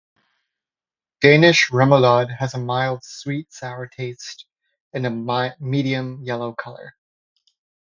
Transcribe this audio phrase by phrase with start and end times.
[1.19, 4.47] Danish remoulade has a mild, sweet-sour taste
[4.93, 6.95] and a medium yellow color.